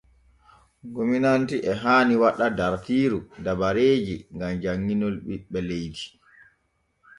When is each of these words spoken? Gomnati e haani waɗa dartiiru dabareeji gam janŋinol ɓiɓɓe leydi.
Gomnati 0.93 1.57
e 1.71 1.71
haani 1.81 2.13
waɗa 2.21 2.47
dartiiru 2.57 3.19
dabareeji 3.43 4.15
gam 4.37 4.51
janŋinol 4.61 5.15
ɓiɓɓe 5.25 5.59
leydi. 5.67 6.03